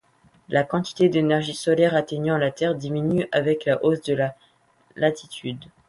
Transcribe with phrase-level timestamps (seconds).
[0.49, 4.35] La quantité d'énergie solaire atteignant la Terre diminue avec la hausse de la
[4.95, 5.63] latitude.